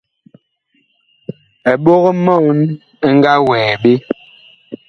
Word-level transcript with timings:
Eɓog-mɔɔn 1.71 2.59
ɛ 3.05 3.07
nga 3.15 3.33
wɛɛ 3.47 3.71
ɓe. 3.83 3.93